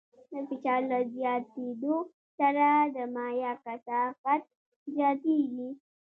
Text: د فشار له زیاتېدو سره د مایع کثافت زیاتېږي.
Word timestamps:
د 0.31 0.33
فشار 0.47 0.81
له 0.91 0.99
زیاتېدو 1.15 1.95
سره 2.37 2.67
د 2.95 2.97
مایع 3.15 3.53
کثافت 3.65 4.41
زیاتېږي. 4.95 5.69